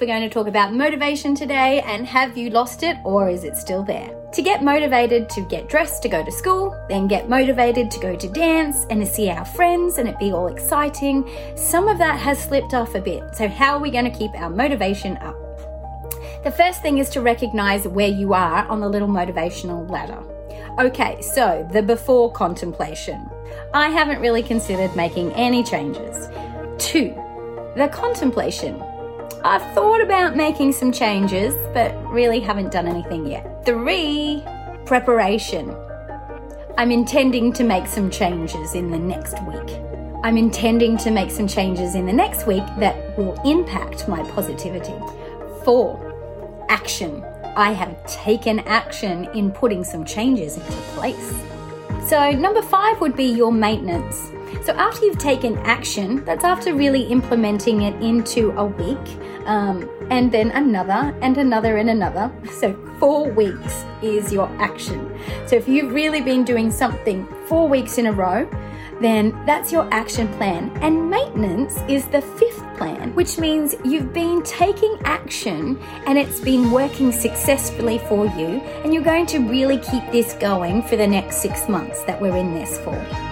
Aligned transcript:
we're 0.00 0.06
going 0.06 0.22
to 0.22 0.28
talk 0.28 0.46
about 0.46 0.74
motivation 0.74 1.34
today 1.34 1.80
and 1.82 2.06
have 2.06 2.36
you 2.36 2.50
lost 2.50 2.82
it 2.82 2.96
or 3.04 3.28
is 3.28 3.44
it 3.44 3.56
still 3.56 3.82
there? 3.82 4.14
To 4.32 4.42
get 4.42 4.62
motivated 4.62 5.28
to 5.30 5.40
get 5.42 5.68
dressed 5.68 6.02
to 6.02 6.08
go 6.08 6.24
to 6.24 6.30
school, 6.32 6.76
then 6.88 7.06
get 7.08 7.28
motivated 7.28 7.90
to 7.92 8.00
go 8.00 8.16
to 8.16 8.28
dance 8.28 8.86
and 8.90 9.00
to 9.00 9.06
see 9.06 9.30
our 9.30 9.44
friends 9.44 9.98
and 9.98 10.08
it 10.08 10.18
be 10.18 10.32
all 10.32 10.48
exciting, 10.48 11.28
some 11.56 11.88
of 11.88 11.98
that 11.98 12.18
has 12.18 12.42
slipped 12.42 12.74
off 12.74 12.94
a 12.94 13.00
bit. 13.00 13.34
So, 13.34 13.48
how 13.48 13.74
are 13.74 13.80
we 13.80 13.90
going 13.90 14.10
to 14.10 14.18
keep 14.18 14.34
our 14.34 14.50
motivation 14.50 15.16
up? 15.18 15.36
The 16.44 16.50
first 16.50 16.82
thing 16.82 16.98
is 16.98 17.08
to 17.10 17.20
recognize 17.20 17.88
where 17.88 18.08
you 18.08 18.34
are 18.34 18.66
on 18.66 18.80
the 18.80 18.88
little 18.88 19.08
motivational 19.08 19.88
ladder. 19.90 20.22
Okay, 20.78 21.20
so 21.22 21.68
the 21.72 21.82
before 21.82 22.30
contemplation. 22.32 23.30
I 23.72 23.88
haven't 23.88 24.20
really 24.20 24.42
considered 24.42 24.94
making 24.94 25.32
any 25.32 25.62
changes. 25.62 26.28
Two, 26.78 27.14
the 27.76 27.88
contemplation. 27.92 28.82
I've 29.46 29.74
thought 29.74 30.00
about 30.00 30.34
making 30.34 30.72
some 30.72 30.90
changes, 30.90 31.54
but 31.72 31.94
really 32.10 32.40
haven't 32.40 32.72
done 32.72 32.88
anything 32.88 33.26
yet. 33.26 33.64
Three, 33.64 34.42
preparation. 34.84 35.72
I'm 36.76 36.90
intending 36.90 37.52
to 37.52 37.62
make 37.62 37.86
some 37.86 38.10
changes 38.10 38.74
in 38.74 38.90
the 38.90 38.98
next 38.98 39.40
week. 39.44 39.78
I'm 40.24 40.36
intending 40.36 40.96
to 40.98 41.12
make 41.12 41.30
some 41.30 41.46
changes 41.46 41.94
in 41.94 42.06
the 42.06 42.12
next 42.12 42.48
week 42.48 42.64
that 42.80 43.16
will 43.16 43.40
impact 43.42 44.08
my 44.08 44.28
positivity. 44.30 44.94
Four, 45.64 46.66
action. 46.68 47.24
I 47.54 47.70
have 47.70 48.04
taken 48.08 48.58
action 48.66 49.26
in 49.26 49.52
putting 49.52 49.84
some 49.84 50.04
changes 50.04 50.56
into 50.56 50.72
place. 50.96 51.34
So, 52.08 52.32
number 52.32 52.62
five 52.62 53.00
would 53.00 53.14
be 53.14 53.26
your 53.26 53.52
maintenance. 53.52 54.32
So, 54.62 54.72
after 54.72 55.06
you've 55.06 55.18
taken 55.18 55.56
action, 55.58 56.24
that's 56.24 56.44
after 56.44 56.74
really 56.74 57.02
implementing 57.02 57.82
it 57.82 57.94
into 58.02 58.50
a 58.52 58.64
week, 58.64 59.06
um, 59.46 59.88
and 60.10 60.30
then 60.32 60.50
another, 60.52 61.16
and 61.22 61.36
another, 61.38 61.76
and 61.76 61.90
another. 61.90 62.32
So, 62.56 62.74
four 62.98 63.30
weeks 63.30 63.84
is 64.02 64.32
your 64.32 64.48
action. 64.58 65.14
So, 65.46 65.56
if 65.56 65.68
you've 65.68 65.92
really 65.92 66.20
been 66.20 66.44
doing 66.44 66.70
something 66.70 67.26
four 67.46 67.68
weeks 67.68 67.98
in 67.98 68.06
a 68.06 68.12
row, 68.12 68.48
then 69.00 69.38
that's 69.44 69.72
your 69.72 69.88
action 69.92 70.28
plan. 70.34 70.70
And 70.80 71.10
maintenance 71.10 71.76
is 71.88 72.06
the 72.06 72.22
fifth 72.22 72.62
plan, 72.76 73.14
which 73.14 73.38
means 73.38 73.74
you've 73.84 74.12
been 74.12 74.42
taking 74.42 74.98
action 75.04 75.78
and 76.06 76.18
it's 76.18 76.40
been 76.40 76.70
working 76.70 77.12
successfully 77.12 77.98
for 78.08 78.26
you, 78.26 78.60
and 78.82 78.94
you're 78.94 79.02
going 79.02 79.26
to 79.26 79.38
really 79.38 79.78
keep 79.78 80.10
this 80.12 80.34
going 80.34 80.82
for 80.82 80.96
the 80.96 81.06
next 81.06 81.36
six 81.36 81.68
months 81.68 82.02
that 82.04 82.20
we're 82.20 82.36
in 82.36 82.54
this 82.54 82.78
for. 82.80 83.25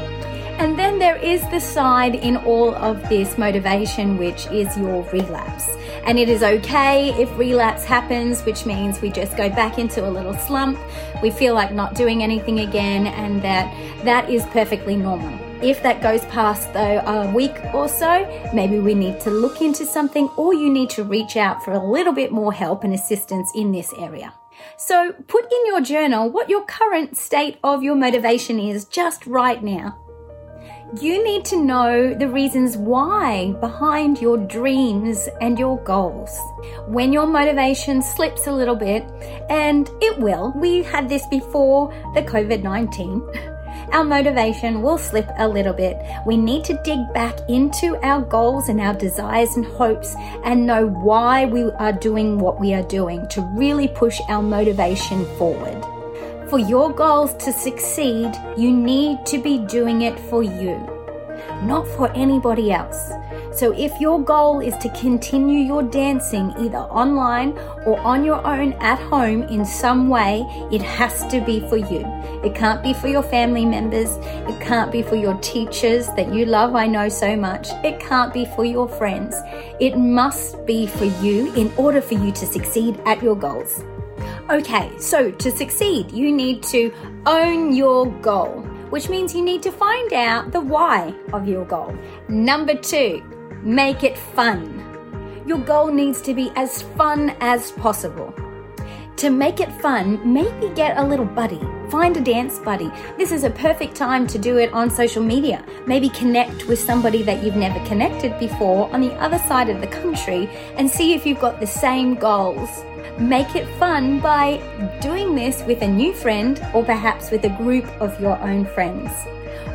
And 0.59 0.79
then 0.79 0.99
there 0.99 1.17
is 1.17 1.43
the 1.51 1.61
side 1.61 2.15
in 2.15 2.37
all 2.37 2.75
of 2.75 3.09
this 3.09 3.37
motivation, 3.37 4.17
which 4.19 4.47
is 4.47 4.77
your 4.77 5.03
relapse. 5.11 5.69
And 6.07 6.19
it 6.19 6.29
is 6.29 6.43
okay 6.43 7.11
if 7.21 7.37
relapse 7.39 7.85
happens, 7.85 8.43
which 8.43 8.67
means 8.67 9.01
we 9.01 9.11
just 9.11 9.37
go 9.37 9.49
back 9.49 9.79
into 9.79 10.07
a 10.07 10.11
little 10.11 10.35
slump. 10.35 10.79
We 11.23 11.31
feel 11.31 11.55
like 11.55 11.73
not 11.73 11.95
doing 11.95 12.23
anything 12.23 12.61
again, 12.61 13.07
and 13.07 13.43
that 13.43 13.73
that 14.05 14.29
is 14.29 14.45
perfectly 14.47 14.97
normal. 14.97 15.39
If 15.63 15.83
that 15.83 16.03
goes 16.03 16.25
past 16.27 16.73
though 16.75 16.99
a 17.01 17.33
week 17.33 17.57
or 17.73 17.89
so, 17.89 18.51
maybe 18.53 18.79
we 18.81 18.95
need 18.95 19.19
to 19.21 19.31
look 19.31 19.63
into 19.63 19.87
something 19.87 20.29
or 20.37 20.53
you 20.53 20.71
need 20.71 20.91
to 20.91 21.05
reach 21.05 21.37
out 21.39 21.65
for 21.65 21.73
a 21.73 21.83
little 21.83 22.13
bit 22.13 22.33
more 22.33 22.53
help 22.53 22.85
and 22.85 22.93
assistance 22.93 23.51
in 23.55 23.73
this 23.73 23.91
area. 23.99 24.35
So 24.77 25.13
put 25.27 25.51
in 25.51 25.67
your 25.67 25.81
journal 25.81 26.31
what 26.31 26.51
your 26.51 26.65
current 26.65 27.17
state 27.17 27.59
of 27.65 27.83
your 27.83 27.95
motivation 27.95 28.59
is 28.59 28.85
just 28.85 29.27
right 29.27 29.63
now. 29.63 30.04
You 31.01 31.25
need 31.25 31.45
to 31.47 31.57
know 31.57 32.15
the 32.15 32.29
reasons 32.29 32.77
why 32.77 33.53
behind 33.61 34.21
your 34.21 34.37
dreams 34.37 35.29
and 35.41 35.59
your 35.59 35.79
goals. 35.79 36.39
When 36.87 37.13
your 37.13 37.27
motivation 37.27 38.01
slips 38.01 38.47
a 38.47 38.53
little 38.53 38.77
bit, 38.77 39.05
and 39.51 39.91
it 40.01 40.19
will, 40.19 40.53
we 40.55 40.85
had 40.85 41.09
this 41.09 41.27
before 41.27 41.89
the 42.15 42.23
COVID 42.23 42.63
19 42.63 43.29
our 43.93 44.05
motivation 44.05 44.83
will 44.83 44.99
slip 44.99 45.29
a 45.37 45.49
little 45.49 45.73
bit. 45.73 45.97
We 46.27 46.37
need 46.37 46.65
to 46.65 46.81
dig 46.85 47.13
back 47.13 47.39
into 47.49 47.97
our 48.05 48.23
goals 48.23 48.69
and 48.69 48.81
our 48.81 48.95
desires 48.95 49.57
and 49.57 49.65
hopes 49.65 50.15
and 50.45 50.67
know 50.67 50.87
why 50.87 51.45
we 51.45 51.71
are 51.73 51.93
doing 51.93 52.39
what 52.39 52.61
we 52.61 52.73
are 52.73 52.83
doing 52.83 53.27
to 53.29 53.41
really 53.57 53.89
push 53.89 54.21
our 54.29 54.43
motivation 54.43 55.25
forward. 55.39 55.94
For 56.55 56.61
your 56.61 56.93
goals 56.93 57.35
to 57.39 57.53
succeed, 57.53 58.33
you 58.57 58.71
need 58.71 59.27
to 59.27 59.39
be 59.43 59.59
doing 59.59 60.03
it 60.03 60.17
for 60.31 60.45
you, 60.45 60.77
not 61.65 61.85
for 61.97 62.13
anybody 62.13 62.71
else. 62.71 63.11
So, 63.53 63.73
if 63.73 64.01
your 64.01 64.23
goal 64.23 64.61
is 64.61 64.77
to 64.77 64.89
continue 64.91 65.65
your 65.65 65.83
dancing 65.83 66.55
either 66.57 66.79
online 66.79 67.59
or 67.87 67.99
on 68.03 68.25
your 68.25 68.47
own 68.47 68.75
at 68.75 69.01
home 69.01 69.43
in 69.43 69.65
some 69.65 70.09
way, 70.09 70.47
it 70.71 70.81
has 70.81 71.27
to 71.33 71.41
be 71.41 71.59
for 71.69 71.77
you. 71.77 72.05
It 72.45 72.55
can't 72.55 72.85
be 72.85 72.95
for 72.95 73.09
your 73.09 73.25
family 73.25 73.65
members. 73.65 74.11
It 74.49 74.61
can't 74.61 74.93
be 74.93 75.03
for 75.03 75.17
your 75.17 75.35
teachers 75.39 76.07
that 76.15 76.33
you 76.33 76.47
love, 76.47 76.77
I 76.77 76.87
know 76.87 77.09
so 77.09 77.35
much. 77.35 77.67
It 77.83 77.99
can't 77.99 78.33
be 78.33 78.45
for 78.55 78.65
your 78.65 78.89
friends. 78.89 79.35
It 79.81 79.99
must 79.99 80.65
be 80.67 80.87
for 80.87 81.07
you 81.21 81.53
in 81.55 81.73
order 81.77 82.01
for 82.01 82.15
you 82.15 82.31
to 82.31 82.47
succeed 82.47 83.01
at 83.07 83.21
your 83.25 83.35
goals. 83.35 83.83
Okay, 84.51 84.93
so 84.99 85.31
to 85.31 85.51
succeed, 85.51 86.13
you 86.13 86.31
need 86.31 86.63
to 86.65 86.93
own 87.27 87.75
your 87.75 88.07
goal, 88.21 88.61
which 88.91 89.09
means 89.09 89.35
you 89.35 89.43
need 89.43 89.63
to 89.63 89.73
find 89.73 90.13
out 90.13 90.53
the 90.53 90.61
why 90.61 91.15
of 91.33 91.49
your 91.49 91.65
goal. 91.65 91.97
Number 92.29 92.75
two, 92.75 93.23
Make 93.65 94.05
it 94.05 94.19
fun. 94.19 94.85
Your 95.47 95.57
goal 95.57 95.91
needs 95.91 96.21
to 96.21 96.35
be 96.35 96.53
as 96.55 96.83
fun 96.99 97.35
as 97.41 97.73
possible. 97.73 98.35
To 99.17 99.31
make 99.31 99.59
it 99.59 99.73
fun, 99.81 100.21
maybe 100.31 100.69
get 100.75 100.99
a 100.99 101.03
little 101.03 101.25
buddy. 101.25 101.61
Find 101.89 102.15
a 102.15 102.21
dance 102.21 102.59
buddy. 102.59 102.93
This 103.17 103.33
is 103.33 103.43
a 103.43 103.49
perfect 103.49 103.95
time 103.95 104.27
to 104.27 104.39
do 104.39 104.59
it 104.59 104.71
on 104.75 104.91
social 104.91 105.23
media. 105.23 105.65
Maybe 105.87 106.11
connect 106.11 106.67
with 106.67 106.79
somebody 106.79 107.23
that 107.23 107.43
you've 107.43 107.57
never 107.57 107.83
connected 107.87 108.39
before 108.39 108.93
on 108.93 109.01
the 109.01 109.15
other 109.15 109.39
side 109.39 109.71
of 109.71 109.81
the 109.81 109.87
country 109.87 110.47
and 110.77 110.91
see 110.91 111.15
if 111.15 111.25
you've 111.25 111.41
got 111.41 111.59
the 111.59 111.67
same 111.67 112.17
goals. 112.17 112.69
Make 113.19 113.55
it 113.55 113.69
fun 113.79 114.19
by 114.19 114.61
doing 115.01 115.37
this 115.37 115.63
with 115.63 115.83
a 115.83 115.89
new 115.89 116.13
friend 116.13 116.61
or 116.75 116.85
perhaps 116.85 117.31
with 117.31 117.45
a 117.45 117.49
group 117.49 117.87
of 118.01 118.21
your 118.21 118.37
own 118.39 118.67
friends. 118.67 119.11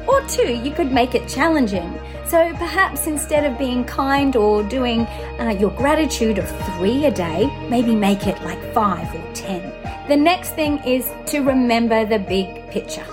Or 0.09 0.21
two, 0.27 0.53
you 0.53 0.71
could 0.71 0.91
make 0.91 1.15
it 1.15 1.27
challenging. 1.27 1.97
So 2.25 2.53
perhaps 2.55 3.07
instead 3.07 3.45
of 3.45 3.57
being 3.57 3.85
kind 3.85 4.35
or 4.35 4.61
doing 4.63 5.01
uh, 5.39 5.55
your 5.57 5.71
gratitude 5.71 6.37
of 6.37 6.49
three 6.75 7.05
a 7.05 7.11
day, 7.11 7.49
maybe 7.69 7.95
make 7.95 8.27
it 8.27 8.41
like 8.43 8.61
five 8.73 9.07
or 9.15 9.33
ten. 9.33 9.61
The 10.09 10.17
next 10.17 10.49
thing 10.55 10.79
is 10.79 11.09
to 11.27 11.39
remember 11.39 12.05
the 12.05 12.19
big 12.19 12.69
picture. 12.69 13.05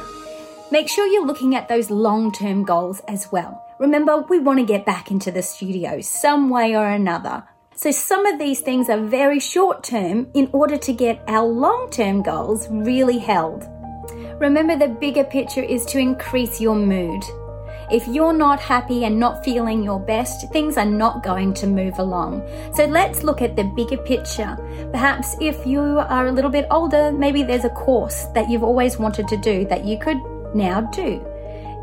Make 0.73 0.89
sure 0.89 1.07
you're 1.07 1.25
looking 1.25 1.55
at 1.55 1.69
those 1.69 1.89
long 1.89 2.33
term 2.33 2.65
goals 2.65 3.01
as 3.07 3.31
well. 3.31 3.63
Remember, 3.79 4.23
we 4.29 4.41
want 4.41 4.59
to 4.59 4.67
get 4.67 4.85
back 4.85 5.11
into 5.13 5.31
the 5.31 5.43
studio 5.43 6.01
some 6.01 6.51
way 6.51 6.75
or 6.75 6.89
another. 6.89 7.45
So, 7.79 7.91
some 7.91 8.25
of 8.25 8.39
these 8.39 8.61
things 8.61 8.89
are 8.89 8.99
very 8.99 9.39
short 9.39 9.85
term 9.85 10.29
in 10.33 10.49
order 10.55 10.79
to 10.79 10.95
get 10.95 11.23
our 11.29 11.47
long 11.47 11.91
term 11.91 12.23
goals 12.23 12.67
really 12.71 13.19
held. 13.19 13.69
Remember, 14.41 14.79
the 14.79 14.89
bigger 14.89 15.25
picture 15.25 15.63
is 15.63 15.85
to 15.87 15.99
increase 15.99 16.59
your 16.59 16.75
mood. 16.75 17.23
If 17.91 18.09
you're 18.09 18.33
not 18.33 18.61
happy 18.61 19.05
and 19.05 19.21
not 19.21 19.45
feeling 19.45 19.83
your 19.83 20.01
best, 20.01 20.51
things 20.55 20.79
are 20.79 20.87
not 20.87 21.23
going 21.23 21.53
to 21.53 21.67
move 21.67 21.99
along. 21.99 22.49
So 22.75 22.87
let's 22.87 23.23
look 23.23 23.43
at 23.43 23.57
the 23.57 23.65
bigger 23.77 23.99
picture. 23.99 24.57
Perhaps 24.91 25.37
if 25.43 25.67
you 25.67 25.83
are 25.83 26.29
a 26.29 26.33
little 26.33 26.51
bit 26.51 26.67
older, 26.71 27.13
maybe 27.13 27.43
there's 27.43 27.67
a 27.67 27.71
course 27.71 28.25
that 28.35 28.49
you've 28.49 28.65
always 28.65 28.99
wanted 28.99 29.29
to 29.29 29.37
do 29.37 29.67
that 29.67 29.85
you 29.85 29.99
could 29.99 30.17
now 30.55 30.81
do. 30.81 31.23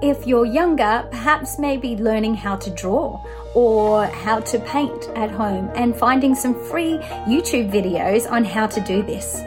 If 0.03 0.27
you're 0.27 0.45
younger, 0.45 1.07
perhaps 1.11 1.57
maybe 1.57 1.95
learning 1.95 2.35
how 2.35 2.57
to 2.57 2.69
draw 2.69 3.23
or 3.53 4.05
how 4.07 4.41
to 4.41 4.59
paint 4.59 5.07
at 5.15 5.31
home 5.31 5.71
and 5.75 5.95
finding 5.95 6.35
some 6.35 6.61
free 6.65 6.97
YouTube 7.25 7.71
videos 7.71 8.29
on 8.29 8.43
how 8.43 8.67
to 8.67 8.81
do 8.81 9.01
this. 9.01 9.43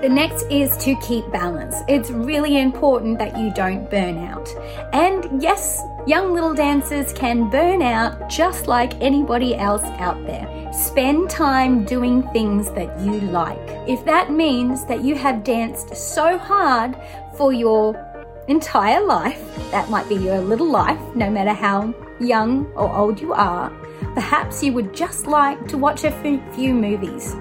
The 0.00 0.08
next 0.08 0.46
is 0.50 0.76
to 0.78 0.96
keep 0.96 1.30
balance. 1.30 1.76
It's 1.86 2.10
really 2.10 2.58
important 2.58 3.20
that 3.20 3.38
you 3.38 3.52
don't 3.54 3.88
burn 3.88 4.18
out. 4.18 4.48
And 4.92 5.40
yes, 5.40 5.80
young 6.08 6.34
little 6.34 6.54
dancers 6.54 7.12
can 7.12 7.48
burn 7.48 7.80
out 7.80 8.28
just 8.28 8.66
like 8.66 9.00
anybody 9.00 9.54
else 9.54 9.84
out 10.00 10.20
there. 10.26 10.72
Spend 10.72 11.30
time 11.30 11.84
doing 11.84 12.28
things 12.30 12.68
that 12.72 12.98
you 12.98 13.20
like. 13.20 13.60
If 13.86 14.04
that 14.06 14.32
means 14.32 14.84
that 14.86 15.04
you 15.04 15.14
have 15.14 15.44
danced 15.44 15.94
so 15.94 16.36
hard 16.36 16.96
for 17.36 17.52
your 17.52 18.07
entire 18.48 19.04
life, 19.04 19.40
that 19.70 19.88
might 19.88 20.08
be 20.08 20.16
your 20.16 20.40
little 20.40 20.70
life, 20.70 21.00
no 21.14 21.30
matter 21.30 21.52
how 21.52 21.94
young 22.18 22.66
or 22.74 22.94
old 22.94 23.20
you 23.20 23.32
are, 23.32 23.70
perhaps 24.14 24.62
you 24.62 24.72
would 24.72 24.92
just 24.94 25.26
like 25.26 25.68
to 25.68 25.78
watch 25.78 26.04
a 26.04 26.10
few 26.54 26.74
movies 26.74 27.36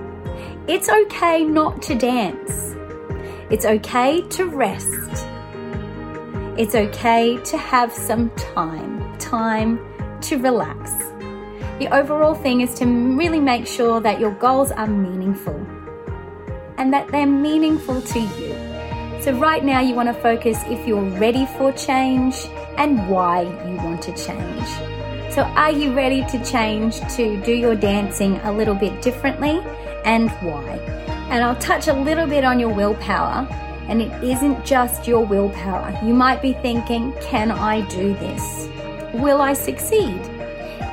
it's 0.68 0.90
okay 0.90 1.46
not 1.46 1.82
to 1.84 1.96
dance. 1.96 2.76
It's 3.50 3.64
okay 3.64 4.22
to 4.22 4.46
rest. 4.48 5.26
It's 6.58 6.76
okay 6.76 7.38
to 7.38 7.58
have 7.58 7.94
some 7.94 8.32
time, 8.32 9.18
time 9.18 9.80
to 10.24 10.38
relax. 10.38 10.92
The 11.80 11.88
overall 11.90 12.36
thing 12.36 12.60
is 12.60 12.74
to 12.80 12.86
really 12.86 13.40
make 13.40 13.66
sure 13.66 14.02
that 14.02 14.20
your 14.20 14.32
goals 14.32 14.72
are 14.72 14.88
meaningful 14.88 15.56
and 16.78 16.92
that 16.92 17.08
they're 17.14 17.26
meaningful 17.26 18.02
to 18.02 18.20
you. 18.20 18.67
So, 19.22 19.34
right 19.34 19.64
now, 19.64 19.82
you 19.82 19.96
want 19.96 20.08
to 20.08 20.14
focus 20.14 20.64
if 20.68 20.88
you're 20.88 21.02
ready 21.02 21.46
for 21.58 21.72
change 21.74 22.48
and 22.78 23.10
why 23.10 23.42
you 23.42 23.76
want 23.78 24.02
to 24.04 24.14
change. 24.14 24.68
So, 25.34 25.44
are 25.44 25.72
you 25.72 25.94
ready 25.94 26.24
to 26.26 26.44
change 26.46 27.00
to 27.16 27.40
do 27.44 27.52
your 27.52 27.76
dancing 27.76 28.38
a 28.38 28.52
little 28.52 28.76
bit 28.76 29.02
differently 29.02 29.60
and 30.06 30.30
why? 30.42 30.64
And 31.30 31.44
I'll 31.44 31.58
touch 31.58 31.88
a 31.88 31.94
little 31.94 32.26
bit 32.26 32.44
on 32.44 32.60
your 32.60 32.74
willpower. 32.74 33.48
And 33.90 34.02
it 34.02 34.24
isn't 34.24 34.66
just 34.66 35.08
your 35.08 35.26
willpower. 35.26 35.98
You 36.04 36.14
might 36.14 36.42
be 36.42 36.54
thinking, 36.54 37.14
can 37.22 37.52
I 37.52 37.82
do 37.88 38.14
this? 38.16 38.68
Will 39.14 39.42
I 39.42 39.54
succeed? 39.54 40.20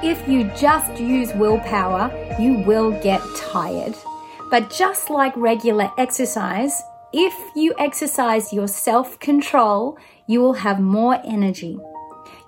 If 0.03 0.29
you 0.29 0.45
just 0.57 1.01
use 1.01 1.33
willpower, 1.35 2.11
you 2.39 2.55
will 2.55 2.93
get 3.03 3.21
tired. 3.37 3.97
But 4.51 4.71
just 4.71 5.11
like 5.11 5.37
regular 5.37 5.91
exercise, 5.99 6.85
if 7.17 7.33
you 7.55 7.73
exercise 7.79 8.53
your 8.53 8.67
self 8.67 9.21
control, 9.21 9.97
you 10.27 10.41
will 10.41 10.55
have 10.55 10.81
more 10.81 11.21
energy. 11.25 11.79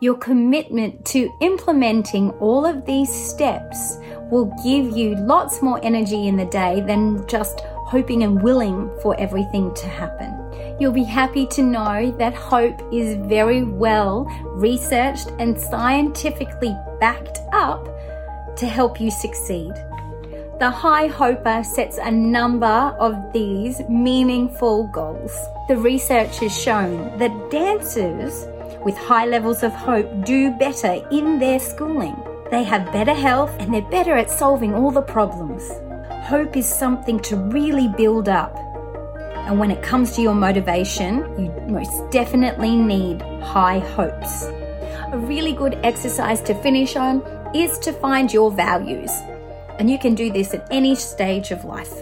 Your 0.00 0.16
commitment 0.16 1.04
to 1.06 1.30
implementing 1.40 2.30
all 2.40 2.66
of 2.66 2.84
these 2.84 3.08
steps 3.08 3.98
will 4.28 4.52
give 4.64 4.96
you 4.96 5.14
lots 5.14 5.62
more 5.62 5.78
energy 5.84 6.26
in 6.26 6.36
the 6.36 6.46
day 6.46 6.80
than 6.80 7.24
just 7.28 7.60
hoping 7.60 8.24
and 8.24 8.42
willing 8.42 8.90
for 9.00 9.18
everything 9.20 9.72
to 9.74 9.86
happen. 9.86 10.34
You'll 10.80 10.90
be 10.90 11.04
happy 11.04 11.46
to 11.46 11.62
know 11.62 12.10
that 12.18 12.34
hope 12.34 12.92
is 12.92 13.14
very 13.28 13.62
well 13.62 14.24
researched 14.56 15.28
and 15.38 15.58
scientifically 15.58 16.76
backed 16.98 17.38
up 17.52 17.86
to 18.56 18.66
help 18.66 19.00
you 19.00 19.12
succeed. 19.12 19.72
The 20.58 20.70
High 20.70 21.08
Hoper 21.08 21.62
sets 21.62 21.98
a 21.98 22.10
number 22.10 22.96
of 22.98 23.30
these 23.34 23.86
meaningful 23.90 24.86
goals. 24.86 25.36
The 25.68 25.76
research 25.76 26.38
has 26.38 26.58
shown 26.58 27.18
that 27.18 27.50
dancers 27.50 28.46
with 28.82 28.96
high 28.96 29.26
levels 29.26 29.62
of 29.62 29.74
hope 29.74 30.24
do 30.24 30.50
better 30.52 31.06
in 31.10 31.38
their 31.38 31.60
schooling. 31.60 32.16
They 32.50 32.62
have 32.62 32.90
better 32.90 33.12
health 33.12 33.54
and 33.58 33.74
they're 33.74 33.82
better 33.82 34.16
at 34.16 34.30
solving 34.30 34.72
all 34.72 34.90
the 34.90 35.02
problems. 35.02 35.62
Hope 36.24 36.56
is 36.56 36.66
something 36.66 37.20
to 37.20 37.36
really 37.36 37.88
build 37.88 38.30
up. 38.30 38.56
And 39.46 39.58
when 39.58 39.70
it 39.70 39.82
comes 39.82 40.16
to 40.16 40.22
your 40.22 40.34
motivation, 40.34 41.18
you 41.38 41.52
most 41.68 42.10
definitely 42.10 42.76
need 42.76 43.20
high 43.42 43.80
hopes. 43.80 44.44
A 45.12 45.18
really 45.18 45.52
good 45.52 45.78
exercise 45.82 46.40
to 46.44 46.54
finish 46.62 46.96
on 46.96 47.20
is 47.54 47.78
to 47.80 47.92
find 47.92 48.32
your 48.32 48.50
values. 48.50 49.10
And 49.78 49.90
you 49.90 49.98
can 49.98 50.14
do 50.14 50.30
this 50.30 50.54
at 50.54 50.66
any 50.70 50.94
stage 50.94 51.50
of 51.50 51.64
life. 51.64 51.92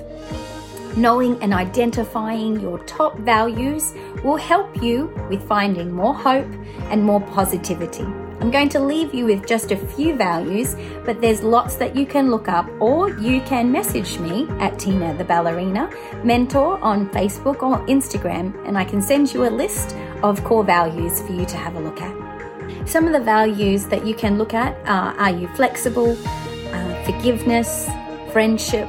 Knowing 0.96 1.42
and 1.42 1.52
identifying 1.52 2.60
your 2.60 2.78
top 2.84 3.18
values 3.18 3.92
will 4.22 4.36
help 4.36 4.80
you 4.80 5.06
with 5.28 5.46
finding 5.48 5.90
more 5.90 6.14
hope 6.14 6.46
and 6.90 7.02
more 7.02 7.20
positivity. 7.20 8.06
I'm 8.40 8.50
going 8.50 8.68
to 8.70 8.80
leave 8.80 9.14
you 9.14 9.24
with 9.24 9.46
just 9.46 9.72
a 9.72 9.76
few 9.76 10.14
values, 10.14 10.76
but 11.04 11.20
there's 11.20 11.42
lots 11.42 11.76
that 11.76 11.96
you 11.96 12.04
can 12.04 12.30
look 12.30 12.46
up, 12.46 12.68
or 12.78 13.08
you 13.18 13.40
can 13.40 13.72
message 13.72 14.18
me 14.18 14.46
at 14.60 14.78
Tina 14.78 15.14
the 15.14 15.24
Ballerina 15.24 15.90
Mentor 16.22 16.78
on 16.82 17.08
Facebook 17.10 17.62
or 17.62 17.78
Instagram, 17.86 18.54
and 18.66 18.76
I 18.76 18.84
can 18.84 19.00
send 19.00 19.32
you 19.32 19.46
a 19.46 19.50
list 19.50 19.96
of 20.22 20.44
core 20.44 20.64
values 20.64 21.22
for 21.22 21.32
you 21.32 21.46
to 21.46 21.56
have 21.56 21.74
a 21.74 21.80
look 21.80 22.00
at. 22.00 22.88
Some 22.88 23.06
of 23.06 23.12
the 23.12 23.20
values 23.20 23.86
that 23.86 24.06
you 24.06 24.14
can 24.14 24.36
look 24.36 24.52
at 24.52 24.76
are 24.86 25.14
Are 25.18 25.30
you 25.30 25.48
flexible? 25.48 26.16
Forgiveness, 27.04 27.88
friendship, 28.32 28.88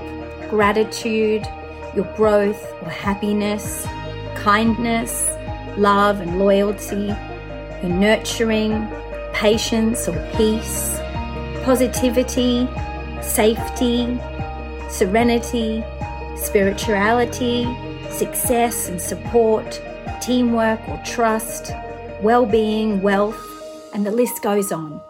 gratitude, 0.50 1.46
your 1.96 2.06
growth 2.16 2.64
or 2.82 2.90
happiness, 2.90 3.86
kindness, 4.36 5.32
love 5.78 6.22
and 6.22 6.40
loyalty, 6.40 7.14
your 7.82 7.92
nurturing, 7.92 8.88
patience 9.34 10.08
or 10.08 10.32
peace, 10.36 10.98
positivity, 11.64 12.68
safety, 13.22 14.20
serenity, 14.90 15.84
spirituality, 16.38 17.66
success 18.10 18.88
and 18.88 19.02
support, 19.02 19.82
teamwork 20.22 20.80
or 20.88 21.02
trust, 21.06 21.72
well 22.22 22.46
being, 22.46 23.02
wealth, 23.02 23.42
and 23.94 24.06
the 24.06 24.12
list 24.12 24.42
goes 24.42 24.72
on. 24.72 25.02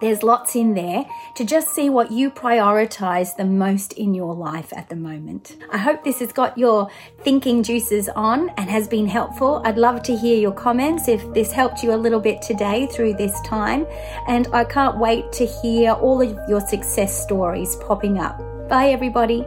There's 0.00 0.22
lots 0.22 0.54
in 0.54 0.74
there 0.74 1.04
to 1.34 1.44
just 1.44 1.70
see 1.74 1.90
what 1.90 2.12
you 2.12 2.30
prioritize 2.30 3.36
the 3.36 3.44
most 3.44 3.94
in 3.94 4.14
your 4.14 4.34
life 4.34 4.72
at 4.72 4.88
the 4.88 4.96
moment. 4.96 5.56
I 5.70 5.78
hope 5.78 6.04
this 6.04 6.20
has 6.20 6.32
got 6.32 6.56
your 6.56 6.88
thinking 7.22 7.62
juices 7.62 8.08
on 8.10 8.50
and 8.50 8.70
has 8.70 8.86
been 8.86 9.08
helpful. 9.08 9.60
I'd 9.64 9.76
love 9.76 10.02
to 10.04 10.16
hear 10.16 10.38
your 10.38 10.52
comments 10.52 11.08
if 11.08 11.22
this 11.34 11.50
helped 11.50 11.82
you 11.82 11.92
a 11.92 11.96
little 11.96 12.20
bit 12.20 12.42
today 12.42 12.86
through 12.86 13.14
this 13.14 13.38
time. 13.42 13.86
And 14.28 14.46
I 14.52 14.64
can't 14.64 14.98
wait 14.98 15.32
to 15.32 15.46
hear 15.46 15.92
all 15.92 16.22
of 16.22 16.38
your 16.48 16.60
success 16.60 17.20
stories 17.22 17.76
popping 17.76 18.18
up. 18.18 18.38
Bye, 18.68 18.90
everybody. 18.90 19.44